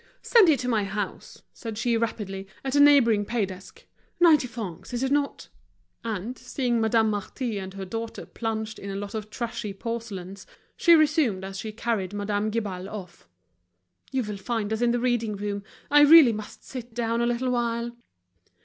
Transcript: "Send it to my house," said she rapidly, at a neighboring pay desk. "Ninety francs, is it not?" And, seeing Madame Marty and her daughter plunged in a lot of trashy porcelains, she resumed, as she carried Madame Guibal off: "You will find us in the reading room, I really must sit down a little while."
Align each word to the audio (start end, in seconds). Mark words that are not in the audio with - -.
"Send 0.23 0.49
it 0.49 0.57
to 0.61 0.67
my 0.67 0.83
house," 0.83 1.43
said 1.53 1.77
she 1.77 1.95
rapidly, 1.95 2.47
at 2.65 2.75
a 2.75 2.79
neighboring 2.79 3.23
pay 3.23 3.45
desk. 3.45 3.85
"Ninety 4.19 4.47
francs, 4.47 4.95
is 4.95 5.03
it 5.03 5.11
not?" 5.11 5.47
And, 6.03 6.35
seeing 6.39 6.81
Madame 6.81 7.11
Marty 7.11 7.59
and 7.59 7.75
her 7.75 7.85
daughter 7.85 8.25
plunged 8.25 8.79
in 8.79 8.89
a 8.89 8.95
lot 8.95 9.13
of 9.13 9.29
trashy 9.29 9.73
porcelains, 9.73 10.47
she 10.75 10.95
resumed, 10.95 11.43
as 11.43 11.59
she 11.59 11.71
carried 11.71 12.13
Madame 12.13 12.49
Guibal 12.49 12.89
off: 12.89 13.29
"You 14.11 14.23
will 14.23 14.37
find 14.37 14.73
us 14.73 14.81
in 14.81 14.89
the 14.89 14.99
reading 14.99 15.35
room, 15.35 15.63
I 15.91 16.01
really 16.01 16.33
must 16.33 16.63
sit 16.63 16.95
down 16.95 17.21
a 17.21 17.27
little 17.27 17.51
while." 17.51 17.95